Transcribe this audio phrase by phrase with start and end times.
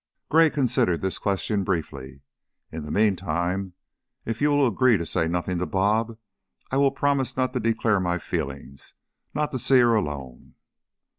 [0.29, 2.21] Gray considered this question briefly.
[2.71, 3.73] "In the meantime
[4.25, 6.17] if you will agree to say nothing to 'Bob,'
[6.71, 8.95] I will promise not to declare my feelings,
[9.35, 10.55] not to see her alone."